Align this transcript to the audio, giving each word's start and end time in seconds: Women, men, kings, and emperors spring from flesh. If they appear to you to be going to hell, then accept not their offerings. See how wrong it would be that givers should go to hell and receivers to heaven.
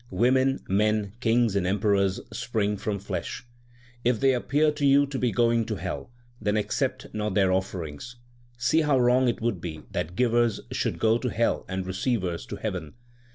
Women, 0.09 0.61
men, 0.67 1.13
kings, 1.19 1.55
and 1.55 1.67
emperors 1.67 2.19
spring 2.33 2.75
from 2.75 2.97
flesh. 2.97 3.45
If 4.03 4.19
they 4.19 4.33
appear 4.33 4.71
to 4.71 4.83
you 4.83 5.05
to 5.05 5.19
be 5.19 5.31
going 5.31 5.63
to 5.65 5.75
hell, 5.75 6.09
then 6.41 6.57
accept 6.57 7.05
not 7.13 7.35
their 7.35 7.51
offerings. 7.51 8.15
See 8.57 8.81
how 8.81 8.99
wrong 8.99 9.27
it 9.27 9.41
would 9.41 9.61
be 9.61 9.83
that 9.91 10.15
givers 10.15 10.59
should 10.71 10.97
go 10.97 11.19
to 11.19 11.29
hell 11.29 11.65
and 11.69 11.85
receivers 11.85 12.47
to 12.47 12.55
heaven. 12.55 12.95